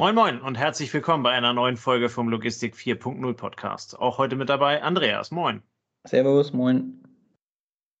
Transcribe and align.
Moin 0.00 0.14
Moin 0.14 0.40
und 0.40 0.56
herzlich 0.56 0.94
willkommen 0.94 1.22
bei 1.22 1.32
einer 1.32 1.52
neuen 1.52 1.76
Folge 1.76 2.08
vom 2.08 2.30
Logistik 2.30 2.74
4.0 2.74 3.34
Podcast. 3.34 3.98
Auch 3.98 4.16
heute 4.16 4.34
mit 4.34 4.48
dabei 4.48 4.82
Andreas. 4.82 5.30
Moin. 5.30 5.62
Servus, 6.04 6.54
moin. 6.54 7.04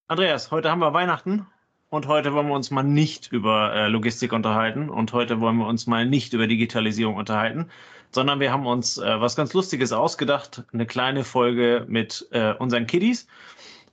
Andreas, 0.08 0.50
heute 0.50 0.70
haben 0.70 0.78
wir 0.78 0.94
Weihnachten 0.94 1.46
und 1.90 2.06
heute 2.06 2.32
wollen 2.32 2.46
wir 2.46 2.54
uns 2.54 2.70
mal 2.70 2.84
nicht 2.84 3.30
über 3.30 3.74
äh, 3.74 3.88
Logistik 3.88 4.32
unterhalten 4.32 4.88
und 4.88 5.12
heute 5.12 5.40
wollen 5.40 5.58
wir 5.58 5.66
uns 5.66 5.86
mal 5.86 6.06
nicht 6.06 6.32
über 6.32 6.46
Digitalisierung 6.46 7.16
unterhalten, 7.16 7.68
sondern 8.12 8.40
wir 8.40 8.50
haben 8.50 8.66
uns 8.66 8.96
äh, 8.96 9.20
was 9.20 9.36
ganz 9.36 9.52
Lustiges 9.52 9.92
ausgedacht, 9.92 10.64
eine 10.72 10.86
kleine 10.86 11.22
Folge 11.22 11.84
mit 11.86 12.26
äh, 12.30 12.54
unseren 12.54 12.86
Kiddies 12.86 13.26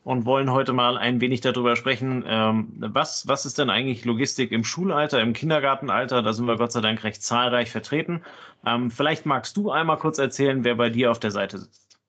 und 0.08 0.26
wollen 0.26 0.54
heute 0.54 0.72
mal 0.72 0.98
ein 0.98 1.20
wenig 1.20 1.42
darüber 1.42 1.76
sprechen, 1.76 2.24
ähm, 2.26 2.72
was, 2.78 3.28
was 3.28 3.46
ist 3.46 3.58
denn 3.58 3.70
eigentlich 3.70 4.06
Logistik 4.06 4.54
im 4.54 4.64
Schulalter, 4.64 5.20
im 5.20 5.34
Kindergartenalter? 5.34 6.22
Da 6.22 6.32
sind 6.32 6.46
wir 6.46 6.56
Gott 6.56 6.72
sei 6.72 6.80
Dank 6.80 7.04
recht 7.04 7.22
zahlreich 7.22 7.72
vertreten. 7.72 8.22
Ähm, 8.66 8.90
vielleicht 8.90 9.26
magst 9.26 9.58
du 9.58 9.70
einmal 9.70 9.98
kurz 9.98 10.18
erzählen, 10.18 10.64
wer 10.64 10.76
bei 10.76 10.90
dir 10.90 11.12
auf 11.12 11.20
der 11.20 11.32
Seite 11.32 11.58
sitzt. 11.58 12.00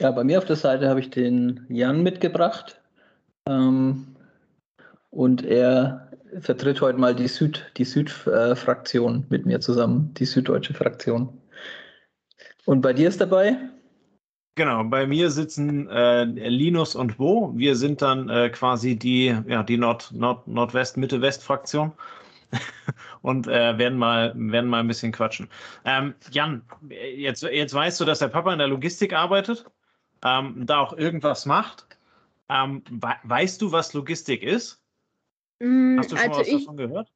Ja, 0.00 0.10
bei 0.10 0.24
mir 0.24 0.38
auf 0.38 0.46
der 0.46 0.56
Seite 0.56 0.88
habe 0.88 0.98
ich 0.98 1.10
den 1.10 1.64
Jan 1.68 2.02
mitgebracht. 2.02 2.80
Ähm, 3.48 4.16
und 5.10 5.44
er 5.44 6.10
vertritt 6.40 6.80
heute 6.80 6.98
mal 6.98 7.14
die 7.14 7.28
Süd, 7.28 7.70
die 7.76 7.84
Süd-Fraktion 7.84 9.26
mit 9.28 9.46
mir 9.46 9.60
zusammen, 9.60 10.12
die 10.14 10.24
süddeutsche 10.24 10.74
Fraktion. 10.74 11.28
Und 12.64 12.80
bei 12.80 12.92
dir 12.92 13.08
ist 13.08 13.20
dabei? 13.20 13.58
Genau, 14.56 14.84
bei 14.84 15.04
mir 15.06 15.30
sitzen 15.30 15.88
äh, 15.88 16.24
Linus 16.24 16.94
und 16.94 17.16
Bo. 17.16 17.52
Wir 17.56 17.74
sind 17.74 18.02
dann 18.02 18.28
äh, 18.28 18.50
quasi 18.50 18.96
die, 18.96 19.36
ja, 19.48 19.64
die 19.64 19.76
Nord, 19.76 20.12
Nord, 20.12 20.46
Nordwest, 20.46 20.96
Mitte, 20.96 21.20
West-Fraktion 21.20 21.92
und 23.22 23.48
äh, 23.48 23.76
werden, 23.76 23.98
mal, 23.98 24.32
werden 24.36 24.70
mal 24.70 24.78
ein 24.78 24.86
bisschen 24.86 25.10
quatschen. 25.10 25.48
Ähm, 25.84 26.14
Jan, 26.30 26.62
jetzt, 26.88 27.42
jetzt 27.42 27.74
weißt 27.74 28.00
du, 28.00 28.04
dass 28.04 28.20
der 28.20 28.28
Papa 28.28 28.52
in 28.52 28.60
der 28.60 28.68
Logistik 28.68 29.12
arbeitet, 29.12 29.64
ähm, 30.24 30.64
da 30.64 30.78
auch 30.78 30.96
irgendwas 30.96 31.46
macht. 31.46 31.86
Ähm, 32.48 32.82
we 32.90 33.12
weißt 33.24 33.60
du, 33.60 33.72
was 33.72 33.92
Logistik 33.92 34.44
ist? 34.44 34.80
Mm, 35.58 35.98
Hast 35.98 36.12
du 36.12 36.16
schon 36.16 36.28
also 36.28 36.40
was 36.40 36.48
ich, 36.48 36.64
davon 36.64 36.76
gehört? 36.76 37.12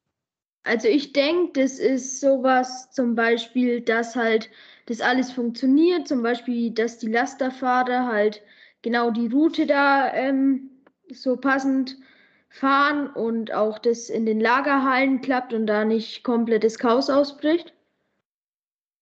Also 0.63 0.89
ich 0.89 1.13
denke, 1.13 1.61
das 1.61 1.79
ist 1.79 2.19
sowas 2.19 2.91
zum 2.91 3.15
Beispiel, 3.15 3.79
dass 3.79 4.15
halt 4.15 4.49
das 4.89 5.01
alles 5.01 5.31
funktioniert. 5.31 6.07
Zum 6.07 6.23
Beispiel, 6.23 6.71
dass 6.71 6.97
die 6.97 7.11
Lasterfahrer 7.11 8.07
halt 8.07 8.41
genau 8.81 9.11
die 9.11 9.27
Route 9.27 9.67
da 9.67 10.11
ähm, 10.13 10.69
so 11.11 11.37
passend 11.37 11.95
fahren 12.49 13.07
und 13.07 13.53
auch 13.53 13.77
das 13.77 14.09
in 14.09 14.25
den 14.25 14.39
Lagerhallen 14.39 15.21
klappt 15.21 15.53
und 15.53 15.67
da 15.67 15.85
nicht 15.85 16.23
komplettes 16.23 16.79
Chaos 16.79 17.09
ausbricht. 17.09 17.73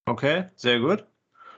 Okay, 0.05 0.45
sehr 0.55 0.79
gut. 0.79 1.05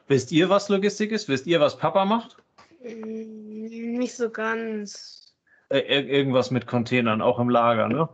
Wisst 0.07 0.31
ihr, 0.31 0.49
was 0.49 0.69
Logistik 0.69 1.11
ist? 1.11 1.27
Wisst 1.27 1.47
ihr, 1.47 1.59
was 1.59 1.77
Papa 1.77 2.05
macht? 2.05 2.37
Mm, 2.83 3.97
nicht 3.97 4.15
so 4.15 4.29
ganz. 4.29 5.35
Äh, 5.69 5.79
irgendwas 5.79 6.49
mit 6.51 6.65
Containern, 6.67 7.21
auch 7.21 7.39
im 7.39 7.49
Lager, 7.49 7.87
ne? 7.87 8.09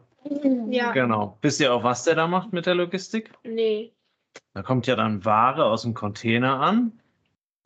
Ja. 0.69 0.91
Genau. 0.91 1.37
Wisst 1.41 1.59
ihr 1.59 1.73
auch, 1.73 1.83
was 1.83 2.03
der 2.03 2.15
da 2.15 2.27
macht 2.27 2.51
mit 2.51 2.65
der 2.65 2.75
Logistik? 2.75 3.31
Nee. 3.43 3.94
Da 4.53 4.63
kommt 4.63 4.87
ja 4.87 4.95
dann 4.95 5.25
Ware 5.25 5.65
aus 5.65 5.83
dem 5.83 5.93
Container 5.93 6.59
an 6.59 6.99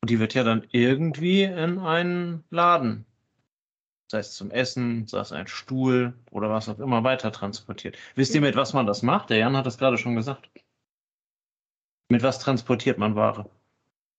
und 0.01 0.09
die 0.09 0.19
wird 0.19 0.33
ja 0.33 0.43
dann 0.43 0.65
irgendwie 0.71 1.43
in 1.43 1.79
einen 1.79 2.43
Laden, 2.49 3.05
sei 4.11 4.19
es 4.19 4.33
zum 4.33 4.49
Essen, 4.49 5.07
sei 5.07 5.19
es 5.19 5.31
ein 5.31 5.47
Stuhl 5.47 6.13
oder 6.31 6.49
was 6.49 6.69
auch 6.69 6.79
immer 6.79 7.03
weiter 7.03 7.31
transportiert. 7.31 7.97
Wisst 8.15 8.33
ihr, 8.33 8.41
mit 8.41 8.55
was 8.55 8.73
man 8.73 8.87
das 8.87 9.03
macht? 9.03 9.29
Der 9.29 9.37
Jan 9.37 9.55
hat 9.55 9.65
das 9.65 9.77
gerade 9.77 9.97
schon 9.97 10.15
gesagt. 10.15 10.49
Mit 12.09 12.23
was 12.23 12.39
transportiert 12.39 12.97
man 12.97 13.15
Ware? 13.15 13.49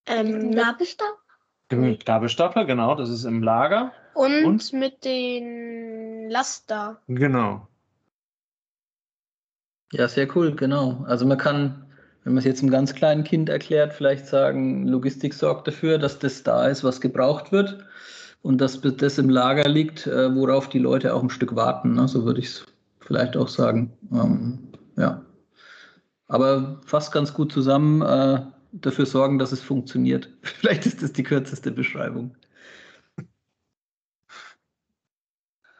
Ähm, 0.05 0.55
Gabelstapler? 0.55 1.17
Gabelstapler, 2.05 2.65
genau, 2.65 2.95
das 2.95 3.09
ist 3.09 3.23
im 3.23 3.43
Lager. 3.43 3.93
Und, 4.13 4.45
und 4.45 4.73
mit 4.73 5.05
den 5.05 6.29
Laster. 6.29 7.01
Genau. 7.07 7.67
Ja, 9.93 10.07
sehr 10.07 10.27
cool, 10.35 10.55
genau. 10.55 11.03
Also 11.05 11.25
man 11.25 11.37
kann 11.37 11.80
wenn 12.23 12.33
man 12.33 12.39
es 12.39 12.45
jetzt 12.45 12.61
einem 12.61 12.71
ganz 12.71 12.93
kleinen 12.93 13.23
Kind 13.23 13.49
erklärt, 13.49 13.93
vielleicht 13.93 14.27
sagen, 14.27 14.87
Logistik 14.87 15.33
sorgt 15.33 15.67
dafür, 15.67 15.97
dass 15.97 16.19
das 16.19 16.43
da 16.43 16.67
ist, 16.67 16.83
was 16.83 17.01
gebraucht 17.01 17.51
wird 17.51 17.83
und 18.43 18.59
dass 18.61 18.79
das 18.81 19.17
im 19.17 19.29
Lager 19.29 19.67
liegt, 19.67 20.07
äh, 20.07 20.33
worauf 20.35 20.69
die 20.69 20.79
Leute 20.79 21.13
auch 21.13 21.23
ein 21.23 21.29
Stück 21.29 21.55
warten. 21.55 21.93
Ne? 21.93 22.07
So 22.07 22.25
würde 22.25 22.39
ich 22.39 22.47
es 22.47 22.65
vielleicht 22.99 23.35
auch 23.35 23.47
sagen. 23.47 23.91
Ähm, 24.11 24.59
ja. 24.97 25.21
Aber 26.27 26.79
fast 26.85 27.11
ganz 27.11 27.33
gut 27.33 27.51
zusammen 27.51 28.01
äh, 28.01 28.45
dafür 28.71 29.05
sorgen, 29.05 29.39
dass 29.39 29.51
es 29.51 29.61
funktioniert. 29.61 30.29
Vielleicht 30.41 30.85
ist 30.85 31.03
das 31.03 31.11
die 31.11 31.23
kürzeste 31.23 31.71
Beschreibung. 31.71 32.35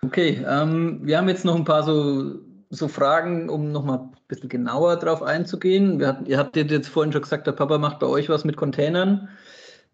Okay, 0.03 0.43
ähm, 0.45 0.99
wir 1.03 1.17
haben 1.17 1.29
jetzt 1.29 1.45
noch 1.45 1.55
ein 1.55 1.63
paar 1.63 1.83
so 1.83 2.41
so 2.71 2.87
Fragen, 2.87 3.49
um 3.49 3.71
nochmal 3.71 4.09
bisschen 4.31 4.49
genauer 4.49 4.95
drauf 4.95 5.21
einzugehen. 5.21 5.99
Wir 5.99 6.07
hatten, 6.07 6.25
ihr 6.25 6.37
habt 6.37 6.55
jetzt 6.55 6.87
vorhin 6.87 7.11
schon 7.11 7.21
gesagt, 7.21 7.47
der 7.47 7.51
Papa 7.51 7.77
macht 7.77 7.99
bei 7.99 8.07
euch 8.07 8.29
was 8.29 8.45
mit 8.45 8.55
Containern. 8.55 9.29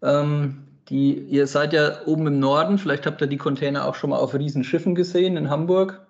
Ähm, 0.00 0.64
die, 0.88 1.18
ihr 1.18 1.46
seid 1.46 1.72
ja 1.72 2.06
oben 2.06 2.26
im 2.28 2.38
Norden, 2.38 2.78
vielleicht 2.78 3.04
habt 3.04 3.20
ihr 3.20 3.26
die 3.26 3.36
Container 3.36 3.84
auch 3.86 3.94
schon 3.94 4.10
mal 4.10 4.18
auf 4.18 4.34
Riesenschiffen 4.34 4.94
gesehen 4.94 5.36
in 5.36 5.50
Hamburg 5.50 6.06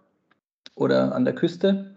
oder 0.74 1.14
an 1.14 1.24
der 1.24 1.34
Küste. 1.34 1.96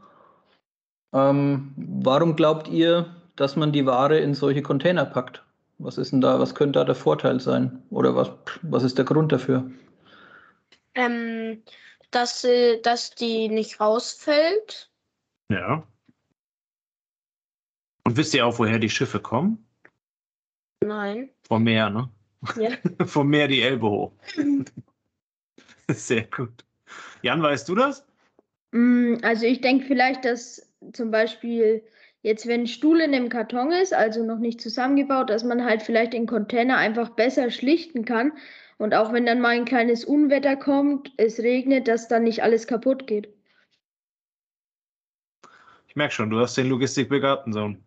Ähm, 1.13 1.73
warum 1.75 2.35
glaubt 2.35 2.69
ihr, 2.69 3.05
dass 3.35 3.55
man 3.55 3.73
die 3.73 3.85
Ware 3.85 4.17
in 4.17 4.33
solche 4.33 4.61
Container 4.61 5.05
packt? 5.05 5.43
Was 5.79 5.97
ist 5.97 6.11
denn 6.11 6.21
da, 6.21 6.39
was 6.39 6.55
könnte 6.55 6.79
da 6.79 6.85
der 6.85 6.95
Vorteil 6.95 7.39
sein? 7.39 7.83
Oder 7.89 8.15
was, 8.15 8.31
was 8.61 8.83
ist 8.83 8.97
der 8.97 9.05
Grund 9.05 9.31
dafür? 9.31 9.69
Ähm, 10.95 11.61
dass, 12.11 12.41
sie, 12.41 12.79
dass 12.83 13.11
die 13.11 13.49
nicht 13.49 13.81
rausfällt. 13.81 14.89
Ja. 15.49 15.83
Und 18.03 18.17
wisst 18.17 18.33
ihr 18.33 18.45
auch, 18.45 18.59
woher 18.59 18.79
die 18.79 18.89
Schiffe 18.89 19.19
kommen? 19.19 19.65
Nein. 20.83 21.29
Vom 21.47 21.63
Meer, 21.63 21.89
ne? 21.89 22.09
Ja. 22.57 22.71
Vom 23.05 23.29
Meer 23.29 23.47
die 23.47 23.61
Elbe 23.61 23.89
hoch. 23.89 24.13
Sehr 25.89 26.23
gut. 26.23 26.65
Jan, 27.21 27.41
weißt 27.41 27.69
du 27.69 27.75
das? 27.75 28.05
Mm, 28.71 29.15
also 29.21 29.45
ich 29.45 29.61
denke 29.61 29.85
vielleicht, 29.85 30.25
dass 30.25 30.73
zum 30.93 31.11
Beispiel 31.11 31.83
jetzt, 32.23 32.47
wenn 32.47 32.61
ein 32.61 32.67
Stuhl 32.67 33.01
in 33.01 33.13
einem 33.13 33.29
Karton 33.29 33.71
ist, 33.71 33.93
also 33.93 34.23
noch 34.25 34.39
nicht 34.39 34.61
zusammengebaut, 34.61 35.29
dass 35.29 35.43
man 35.43 35.63
halt 35.63 35.83
vielleicht 35.83 36.13
den 36.13 36.25
Container 36.25 36.77
einfach 36.77 37.09
besser 37.09 37.51
schlichten 37.51 38.05
kann 38.05 38.33
und 38.77 38.95
auch 38.95 39.13
wenn 39.13 39.25
dann 39.25 39.41
mal 39.41 39.49
ein 39.49 39.65
kleines 39.65 40.05
Unwetter 40.05 40.55
kommt, 40.55 41.13
es 41.17 41.39
regnet, 41.39 41.87
dass 41.87 42.07
dann 42.07 42.23
nicht 42.23 42.41
alles 42.41 42.65
kaputt 42.65 43.05
geht. 43.05 43.29
Ich 45.87 45.95
merke 45.95 46.13
schon, 46.13 46.29
du 46.29 46.39
hast 46.39 46.57
den 46.57 46.69
logistikbegabten 46.69 47.53
Sohn. 47.53 47.83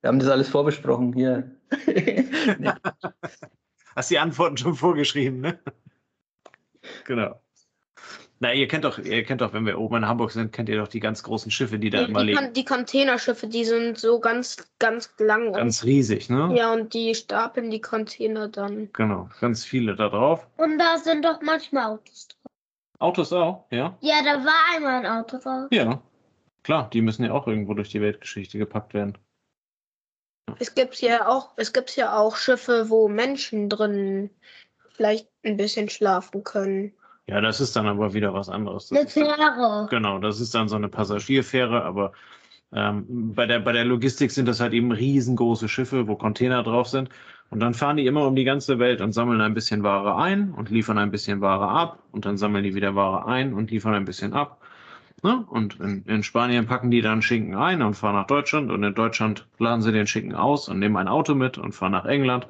Wir 0.00 0.08
haben 0.08 0.18
das 0.18 0.28
alles 0.28 0.48
vorbesprochen 0.48 1.12
hier. 1.14 1.50
Hast 3.96 4.10
die 4.10 4.18
Antworten 4.18 4.56
schon 4.56 4.74
vorgeschrieben, 4.74 5.40
ne? 5.40 5.58
Genau. 7.04 7.40
Na, 8.40 8.52
ihr 8.52 8.68
kennt 8.68 8.84
doch, 8.84 8.98
ihr 8.98 9.24
kennt 9.24 9.40
doch, 9.40 9.52
wenn 9.54 9.64
wir 9.64 9.78
oben 9.78 9.96
in 9.96 10.08
Hamburg 10.08 10.32
sind, 10.32 10.52
kennt 10.52 10.68
ihr 10.68 10.76
doch 10.76 10.88
die 10.88 11.00
ganz 11.00 11.22
großen 11.22 11.50
Schiffe, 11.50 11.78
die 11.78 11.88
da 11.88 12.04
die, 12.04 12.10
immer 12.10 12.20
die 12.20 12.32
liegen. 12.32 12.52
die 12.52 12.64
Containerschiffe, 12.64 13.46
die 13.46 13.64
sind 13.64 13.96
so 13.96 14.20
ganz, 14.20 14.56
ganz 14.78 15.14
lang. 15.18 15.52
Ganz 15.52 15.84
riesig, 15.84 16.28
ne? 16.28 16.52
Ja, 16.54 16.72
und 16.72 16.92
die 16.92 17.14
stapeln 17.14 17.70
die 17.70 17.80
Container 17.80 18.48
dann. 18.48 18.90
Genau, 18.92 19.30
ganz 19.40 19.64
viele 19.64 19.94
da 19.94 20.10
drauf. 20.10 20.46
Und 20.58 20.78
da 20.78 20.98
sind 20.98 21.24
doch 21.24 21.40
manchmal 21.40 21.92
Autos 21.92 22.28
drauf. 22.28 22.52
Autos 22.98 23.32
auch, 23.32 23.64
ja? 23.70 23.96
Ja, 24.00 24.16
da 24.24 24.44
war 24.44 24.76
einmal 24.76 25.04
ein 25.04 25.06
Auto 25.06 25.38
drauf. 25.38 25.68
Ja, 25.70 26.02
klar, 26.62 26.90
die 26.92 27.00
müssen 27.00 27.24
ja 27.24 27.32
auch 27.32 27.46
irgendwo 27.46 27.72
durch 27.72 27.88
die 27.88 28.00
Weltgeschichte 28.00 28.58
gepackt 28.58 28.92
werden. 28.92 29.16
Es 30.58 30.74
gibt 30.74 31.00
ja 31.00 31.28
auch, 31.28 31.50
es 31.56 31.72
gibt 31.72 31.96
ja 31.96 32.16
auch 32.16 32.36
Schiffe, 32.36 32.90
wo 32.90 33.08
Menschen 33.08 33.68
drin 33.68 34.30
vielleicht 34.94 35.28
ein 35.44 35.56
bisschen 35.56 35.88
schlafen 35.88 36.44
können. 36.44 36.92
Ja, 37.26 37.40
das 37.40 37.60
ist 37.60 37.74
dann 37.74 37.86
aber 37.86 38.12
wieder 38.12 38.34
was 38.34 38.48
anderes. 38.48 38.88
Das 38.88 38.98
eine 38.98 39.08
Fähre. 39.08 39.86
Genau, 39.90 40.18
das 40.18 40.40
ist 40.40 40.54
dann 40.54 40.68
so 40.68 40.76
eine 40.76 40.88
Passagierfähre, 40.88 41.82
aber 41.82 42.12
ähm, 42.72 43.06
bei, 43.34 43.46
der, 43.46 43.60
bei 43.60 43.72
der 43.72 43.84
Logistik 43.84 44.30
sind 44.30 44.46
das 44.46 44.60
halt 44.60 44.74
eben 44.74 44.92
riesengroße 44.92 45.68
Schiffe, 45.68 46.06
wo 46.06 46.16
Container 46.16 46.62
drauf 46.62 46.88
sind. 46.88 47.08
Und 47.50 47.60
dann 47.60 47.72
fahren 47.72 47.96
die 47.96 48.06
immer 48.06 48.26
um 48.26 48.34
die 48.34 48.44
ganze 48.44 48.78
Welt 48.78 49.00
und 49.00 49.12
sammeln 49.12 49.40
ein 49.40 49.54
bisschen 49.54 49.82
Ware 49.82 50.16
ein 50.16 50.52
und 50.52 50.70
liefern 50.70 50.98
ein 50.98 51.10
bisschen 51.10 51.40
Ware 51.40 51.68
ab. 51.68 52.02
Und 52.10 52.26
dann 52.26 52.36
sammeln 52.36 52.64
die 52.64 52.74
wieder 52.74 52.94
Ware 52.94 53.26
ein 53.26 53.54
und 53.54 53.70
liefern 53.70 53.94
ein 53.94 54.04
bisschen 54.04 54.32
ab. 54.32 54.60
Ne? 55.24 55.42
Und 55.48 55.80
in, 55.80 56.04
in 56.04 56.22
Spanien 56.22 56.66
packen 56.66 56.90
die 56.90 57.00
dann 57.00 57.22
Schinken 57.22 57.54
ein 57.54 57.80
und 57.80 57.94
fahren 57.94 58.14
nach 58.14 58.26
Deutschland. 58.26 58.70
Und 58.70 58.84
in 58.84 58.94
Deutschland 58.94 59.48
laden 59.58 59.80
sie 59.80 59.90
den 59.90 60.06
Schinken 60.06 60.34
aus 60.34 60.68
und 60.68 60.78
nehmen 60.78 60.98
ein 60.98 61.08
Auto 61.08 61.34
mit 61.34 61.56
und 61.56 61.72
fahren 61.72 61.92
nach 61.92 62.04
England. 62.04 62.46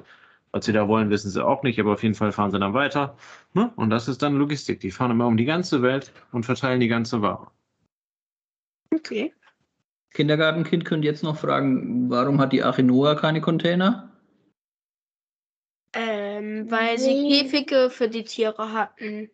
Was 0.51 0.65
sie 0.65 0.73
da 0.73 0.85
wollen, 0.89 1.09
wissen 1.09 1.31
sie 1.31 1.43
auch 1.43 1.63
nicht, 1.63 1.79
aber 1.79 1.93
auf 1.93 2.03
jeden 2.03 2.15
Fall 2.15 2.33
fahren 2.33 2.51
sie 2.51 2.59
dann 2.59 2.73
weiter. 2.73 3.15
Ne? 3.53 3.71
Und 3.77 3.91
das 3.91 4.09
ist 4.09 4.21
dann 4.21 4.35
Logistik. 4.35 4.81
Die 4.81 4.91
fahren 4.91 5.11
immer 5.11 5.25
um 5.25 5.37
die 5.37 5.45
ganze 5.45 5.81
Welt 5.81 6.11
und 6.33 6.45
verteilen 6.45 6.81
die 6.81 6.89
ganze 6.89 7.21
Ware. 7.21 7.47
Okay. 8.93 9.33
Kindergartenkind 10.13 10.83
könnte 10.83 11.07
jetzt 11.07 11.23
noch 11.23 11.37
fragen, 11.37 12.09
warum 12.09 12.41
hat 12.41 12.51
die 12.51 12.63
Achinoa 12.63 13.15
keine 13.15 13.39
Container? 13.39 14.11
Ähm, 15.93 16.69
weil 16.69 16.97
sie 16.99 17.29
Käfige 17.29 17.89
für 17.89 18.09
die 18.09 18.25
Tiere 18.25 18.73
hatten. 18.73 19.29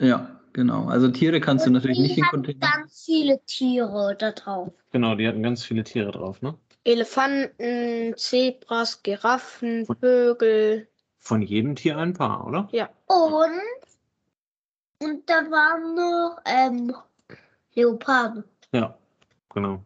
Ja, 0.00 0.40
genau. 0.56 0.86
Also 0.88 1.08
Tiere 1.08 1.38
kannst 1.40 1.66
Und 1.66 1.74
du 1.74 1.78
natürlich 1.78 1.98
nicht 2.00 2.16
in 2.18 2.24
Container. 2.24 2.58
ganz 2.58 3.04
viele 3.04 3.38
Tiere 3.46 4.16
da 4.18 4.32
drauf. 4.32 4.72
Genau, 4.90 5.14
die 5.14 5.28
hatten 5.28 5.42
ganz 5.42 5.62
viele 5.62 5.84
Tiere 5.84 6.10
drauf, 6.10 6.40
ne? 6.42 6.54
Elefanten, 6.84 8.14
Zebras, 8.16 9.02
Giraffen, 9.02 9.86
Vögel. 10.00 10.88
Von 11.18 11.42
jedem 11.42 11.76
Tier 11.76 11.98
ein 11.98 12.14
paar, 12.14 12.46
oder? 12.46 12.68
Ja. 12.72 12.88
Und, 13.06 13.60
und 15.02 15.28
da 15.28 15.34
waren 15.50 15.94
noch 15.94 16.38
ähm, 16.46 16.94
Leoparden. 17.74 18.44
Ja, 18.72 18.96
genau. 19.52 19.84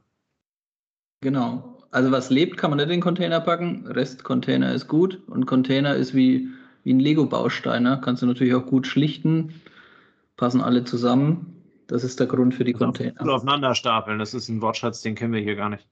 Genau. 1.22 1.78
Also 1.90 2.12
was 2.12 2.30
lebt, 2.30 2.56
kann 2.56 2.70
man 2.70 2.76
nicht 2.76 2.84
in 2.84 2.90
den 2.92 3.00
Container 3.00 3.40
packen. 3.40 3.86
Rest-Container 3.86 4.72
ist 4.72 4.86
gut. 4.86 5.20
Und 5.26 5.46
Container 5.46 5.96
ist 5.96 6.14
wie, 6.14 6.48
wie 6.84 6.92
ein 6.92 7.00
Lego-Baustein. 7.00 7.82
Ne? 7.82 8.00
Kannst 8.04 8.22
du 8.22 8.26
natürlich 8.26 8.54
auch 8.54 8.66
gut 8.66 8.86
schlichten. 8.86 9.60
Passen 10.40 10.62
alle 10.62 10.84
zusammen. 10.84 11.54
Das 11.86 12.02
ist 12.02 12.18
der 12.18 12.26
Grund 12.26 12.54
für 12.54 12.64
die 12.64 12.72
also 12.72 12.86
Container. 12.86 13.20
Oder 13.20 13.34
aufeinander 13.34 13.74
stapeln. 13.74 14.18
Das 14.18 14.32
ist 14.32 14.48
ein 14.48 14.62
Wortschatz, 14.62 15.02
den 15.02 15.14
kennen 15.14 15.34
wir 15.34 15.42
hier 15.42 15.54
gar 15.54 15.68
nicht. 15.68 15.86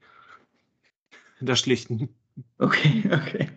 Das 1.39 1.59
Schlichten. 1.59 2.09
Okay, 2.57 3.03
okay. 3.13 3.49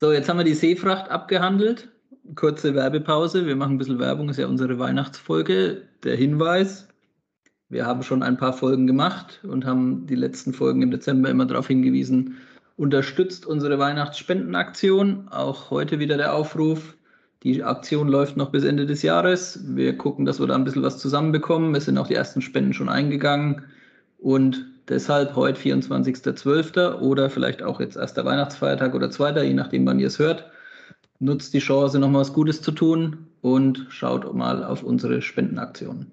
So, 0.00 0.12
jetzt 0.12 0.28
haben 0.28 0.36
wir 0.36 0.44
die 0.44 0.52
Seefracht 0.52 1.10
abgehandelt. 1.10 1.88
Kurze 2.34 2.74
Werbepause. 2.74 3.46
Wir 3.46 3.56
machen 3.56 3.76
ein 3.76 3.78
bisschen 3.78 3.98
Werbung, 3.98 4.28
ist 4.28 4.36
ja 4.36 4.46
unsere 4.46 4.78
Weihnachtsfolge. 4.78 5.88
Der 6.04 6.16
Hinweis, 6.16 6.88
wir 7.70 7.86
haben 7.86 8.02
schon 8.02 8.22
ein 8.22 8.36
paar 8.36 8.52
Folgen 8.52 8.86
gemacht 8.86 9.40
und 9.44 9.64
haben 9.64 10.06
die 10.06 10.14
letzten 10.14 10.52
Folgen 10.52 10.82
im 10.82 10.90
Dezember 10.90 11.30
immer 11.30 11.46
darauf 11.46 11.68
hingewiesen, 11.68 12.36
unterstützt 12.76 13.46
unsere 13.46 13.78
Weihnachtsspendenaktion. 13.78 15.28
Auch 15.28 15.70
heute 15.70 15.98
wieder 16.00 16.18
der 16.18 16.34
Aufruf. 16.34 16.97
Die 17.44 17.62
Aktion 17.62 18.08
läuft 18.08 18.36
noch 18.36 18.50
bis 18.50 18.64
Ende 18.64 18.84
des 18.86 19.02
Jahres. 19.02 19.60
Wir 19.64 19.96
gucken, 19.96 20.24
dass 20.24 20.40
wir 20.40 20.46
da 20.48 20.56
ein 20.56 20.64
bisschen 20.64 20.82
was 20.82 20.98
zusammenbekommen. 20.98 21.74
Es 21.76 21.84
sind 21.84 21.96
auch 21.96 22.08
die 22.08 22.14
ersten 22.14 22.42
Spenden 22.42 22.72
schon 22.72 22.88
eingegangen. 22.88 23.64
Und 24.18 24.66
deshalb 24.88 25.36
heute 25.36 25.60
24.12. 25.60 26.98
oder 26.98 27.30
vielleicht 27.30 27.62
auch 27.62 27.78
jetzt 27.78 27.96
erster 27.96 28.24
Weihnachtsfeiertag 28.24 28.94
oder 28.94 29.10
zweiter, 29.10 29.44
je 29.44 29.54
nachdem, 29.54 29.86
wann 29.86 30.00
ihr 30.00 30.08
es 30.08 30.18
hört. 30.18 30.50
Nutzt 31.20 31.54
die 31.54 31.60
Chance, 31.60 32.00
nochmal 32.00 32.22
was 32.22 32.32
Gutes 32.32 32.60
zu 32.60 32.72
tun 32.72 33.28
und 33.40 33.86
schaut 33.88 34.34
mal 34.34 34.64
auf 34.64 34.82
unsere 34.82 35.22
Spendenaktion. 35.22 36.06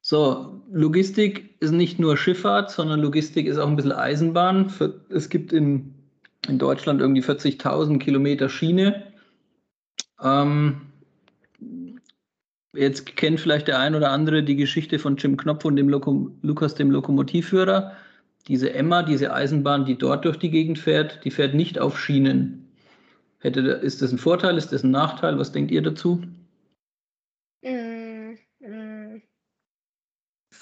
So, 0.00 0.62
Logistik 0.72 1.56
ist 1.60 1.72
nicht 1.72 1.98
nur 1.98 2.16
Schifffahrt, 2.16 2.70
sondern 2.70 3.00
Logistik 3.00 3.46
ist 3.46 3.58
auch 3.58 3.66
ein 3.68 3.76
bisschen 3.76 3.92
Eisenbahn. 3.92 4.72
Es 5.08 5.28
gibt 5.28 5.52
in, 5.52 5.94
in 6.48 6.58
Deutschland 6.58 7.00
irgendwie 7.00 7.22
40.000 7.22 7.98
Kilometer 7.98 8.48
Schiene. 8.48 9.02
Ähm, 10.22 10.92
jetzt 12.74 13.16
kennt 13.16 13.40
vielleicht 13.40 13.68
der 13.68 13.78
ein 13.78 13.94
oder 13.94 14.10
andere 14.10 14.42
die 14.42 14.56
Geschichte 14.56 14.98
von 14.98 15.16
Jim 15.16 15.36
Knopf 15.36 15.64
und 15.64 15.76
dem 15.76 15.88
Lokom 15.88 16.38
Lukas, 16.42 16.74
dem 16.74 16.90
Lokomotivführer. 16.90 17.96
Diese 18.48 18.72
Emma, 18.72 19.02
diese 19.02 19.32
Eisenbahn, 19.32 19.84
die 19.84 19.98
dort 19.98 20.24
durch 20.24 20.38
die 20.38 20.50
Gegend 20.50 20.78
fährt, 20.78 21.24
die 21.24 21.30
fährt 21.30 21.54
nicht 21.54 21.78
auf 21.78 21.98
Schienen. 21.98 22.70
Hätte, 23.40 23.60
ist 23.60 24.02
das 24.02 24.12
ein 24.12 24.18
Vorteil, 24.18 24.56
ist 24.56 24.72
das 24.72 24.82
ein 24.82 24.90
Nachteil? 24.90 25.38
Was 25.38 25.52
denkt 25.52 25.70
ihr 25.70 25.82
dazu? 25.82 26.22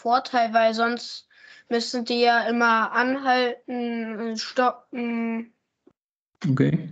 Vorteil, 0.05 0.53
weil 0.53 0.75
sonst 0.75 1.29
müssen 1.69 2.05
die 2.05 2.21
ja 2.21 2.47
immer 2.49 2.93
anhalten, 2.93 4.37
stoppen. 4.37 5.53
Okay. 6.47 6.91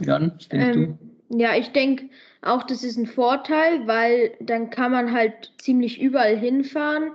Jan, 0.00 0.32
was 0.36 0.48
denkst 0.48 0.76
ähm, 0.76 0.98
du? 1.30 1.38
Ja, 1.38 1.56
ich 1.56 1.72
denke 1.72 2.08
auch, 2.42 2.62
das 2.64 2.84
ist 2.84 2.96
ein 2.96 3.06
Vorteil, 3.06 3.86
weil 3.86 4.32
dann 4.40 4.70
kann 4.70 4.92
man 4.92 5.12
halt 5.12 5.52
ziemlich 5.58 6.00
überall 6.00 6.36
hinfahren. 6.36 7.12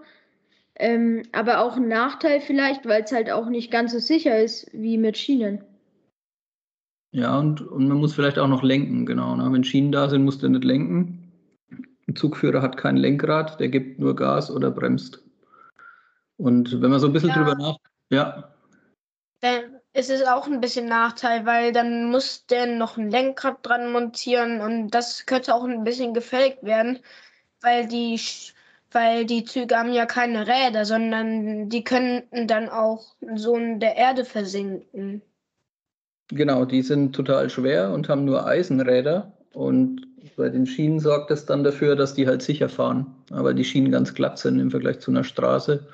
Ähm, 0.76 1.24
aber 1.34 1.60
auch 1.60 1.76
ein 1.76 1.88
Nachteil 1.88 2.40
vielleicht, 2.40 2.86
weil 2.86 3.04
es 3.04 3.12
halt 3.12 3.30
auch 3.30 3.50
nicht 3.50 3.70
ganz 3.70 3.92
so 3.92 4.00
sicher 4.00 4.40
ist 4.40 4.70
wie 4.72 4.98
mit 4.98 5.18
Schienen. 5.18 5.62
Ja, 7.12 7.38
und, 7.38 7.62
und 7.62 7.88
man 7.88 7.98
muss 7.98 8.14
vielleicht 8.14 8.40
auch 8.40 8.48
noch 8.48 8.64
lenken, 8.64 9.06
genau. 9.06 9.36
Ne? 9.36 9.52
Wenn 9.52 9.64
Schienen 9.64 9.92
da 9.92 10.10
sind, 10.10 10.24
musst 10.24 10.42
du 10.42 10.48
nicht 10.48 10.64
lenken. 10.64 11.32
Ein 12.08 12.16
Zugführer 12.16 12.62
hat 12.62 12.78
kein 12.78 12.98
Lenkrad, 12.98 13.60
der 13.60 13.70
gibt 13.70 14.00
nur 14.00 14.16
Gas 14.16 14.50
oder 14.50 14.72
bremst. 14.72 15.22
Und 16.38 16.82
wenn 16.82 16.90
man 16.90 17.00
so 17.00 17.08
ein 17.08 17.14
bisschen 17.14 17.30
ja. 17.30 17.36
drüber 17.36 17.56
nach, 17.56 17.78
ja. 18.10 18.52
Dann 20.00 20.06
ist 20.06 20.22
es 20.22 20.26
auch 20.26 20.48
ein 20.48 20.62
bisschen 20.62 20.88
Nachteil, 20.88 21.46
weil 21.46 21.74
dann 21.74 22.10
muss 22.10 22.46
der 22.46 22.68
noch 22.68 22.96
ein 22.96 23.12
Lenkrad 23.12 23.58
dran 23.64 23.92
montieren 23.92 24.62
und 24.62 24.92
das 24.92 25.26
könnte 25.26 25.54
auch 25.54 25.66
ein 25.66 25.84
bisschen 25.84 26.14
gefällt 26.14 26.64
werden, 26.64 27.00
weil 27.60 27.86
die, 27.86 28.18
weil 28.94 29.26
die 29.26 29.44
Züge 29.44 29.78
haben 29.78 29.92
ja 29.92 30.06
keine 30.06 30.48
Räder, 30.48 30.86
sondern 30.86 31.68
die 31.68 31.84
könnten 31.84 32.48
dann 32.48 32.70
auch 32.70 33.14
so 33.36 33.58
in 33.58 33.82
der 33.82 33.98
Erde 33.98 34.24
versinken. 34.24 35.22
Genau, 36.30 36.64
die 36.64 36.82
sind 36.82 37.14
total 37.14 37.50
schwer 37.50 37.92
und 37.92 38.08
haben 38.08 38.24
nur 38.24 38.46
Eisenräder 38.46 39.34
und 39.52 40.08
bei 40.38 40.48
den 40.48 40.66
Schienen 40.66 41.02
sorgt 41.02 41.30
es 41.30 41.46
dann 41.46 41.66
dafür, 41.66 41.98
dass 41.98 42.14
die 42.14 42.26
halt 42.26 42.42
sicher 42.42 42.70
fahren, 42.70 43.06
weil 43.32 43.54
die 43.54 43.66
Schienen 43.66 43.92
ganz 43.92 44.14
glatt 44.14 44.40
sind 44.40 44.62
im 44.62 44.72
Vergleich 44.72 45.00
zu 45.00 45.12
einer 45.12 45.26
Straße. 45.26 45.86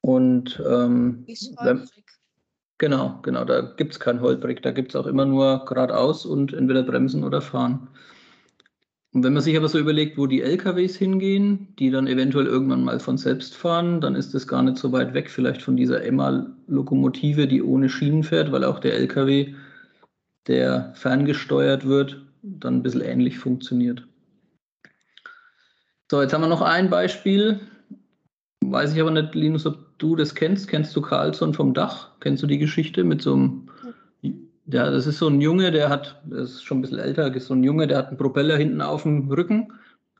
Und 0.00 0.62
ähm, 0.66 1.26
wenn, 1.26 1.86
genau, 2.78 3.18
genau, 3.22 3.44
da 3.44 3.60
gibt 3.60 3.92
es 3.92 4.00
kein 4.00 4.20
Holprig, 4.20 4.62
da 4.62 4.70
gibt 4.70 4.90
es 4.90 4.96
auch 4.96 5.06
immer 5.06 5.24
nur 5.24 5.64
geradeaus 5.66 6.24
und 6.24 6.52
entweder 6.52 6.82
bremsen 6.82 7.24
oder 7.24 7.40
fahren. 7.40 7.88
Und 9.12 9.24
wenn 9.24 9.32
man 9.32 9.42
sich 9.42 9.56
aber 9.56 9.68
so 9.68 9.78
überlegt, 9.78 10.18
wo 10.18 10.26
die 10.26 10.42
LKWs 10.42 10.96
hingehen, 10.96 11.74
die 11.78 11.90
dann 11.90 12.06
eventuell 12.06 12.46
irgendwann 12.46 12.84
mal 12.84 13.00
von 13.00 13.16
selbst 13.16 13.54
fahren, 13.56 14.00
dann 14.00 14.14
ist 14.14 14.34
das 14.34 14.46
gar 14.46 14.62
nicht 14.62 14.76
so 14.76 14.92
weit 14.92 15.14
weg, 15.14 15.30
vielleicht 15.30 15.62
von 15.62 15.76
dieser 15.76 16.04
Emma-Lokomotive, 16.04 17.48
die 17.48 17.62
ohne 17.62 17.88
Schienen 17.88 18.22
fährt, 18.22 18.52
weil 18.52 18.64
auch 18.64 18.78
der 18.78 18.94
LKW, 18.94 19.54
der 20.46 20.92
ferngesteuert 20.94 21.86
wird, 21.86 22.22
dann 22.42 22.76
ein 22.76 22.82
bisschen 22.82 23.00
ähnlich 23.00 23.38
funktioniert. 23.38 24.06
So, 26.10 26.22
jetzt 26.22 26.32
haben 26.32 26.42
wir 26.42 26.48
noch 26.48 26.62
ein 26.62 26.90
Beispiel. 26.90 27.60
Weiß 28.60 28.94
ich 28.94 29.00
aber 29.00 29.10
nicht, 29.10 29.34
Linus, 29.34 29.66
ob 29.66 29.87
du 29.98 30.16
das 30.16 30.34
kennst. 30.34 30.68
Kennst 30.68 30.94
du 30.96 31.00
Carlson 31.00 31.54
vom 31.54 31.74
Dach? 31.74 32.10
Kennst 32.20 32.42
du 32.42 32.46
die 32.46 32.58
Geschichte 32.58 33.04
mit 33.04 33.22
so 33.22 33.34
einem. 33.34 33.68
Ja, 34.70 34.90
das 34.90 35.06
ist 35.06 35.18
so 35.18 35.28
ein 35.28 35.40
Junge, 35.40 35.70
der 35.70 35.88
hat, 35.88 36.20
das 36.26 36.50
ist 36.50 36.64
schon 36.64 36.78
ein 36.78 36.82
bisschen 36.82 36.98
älter, 36.98 37.34
ist 37.34 37.46
so 37.46 37.54
ein 37.54 37.64
Junge, 37.64 37.86
der 37.86 37.96
hat 37.96 38.08
einen 38.08 38.18
Propeller 38.18 38.58
hinten 38.58 38.82
auf 38.82 39.04
dem 39.04 39.30
Rücken 39.30 39.72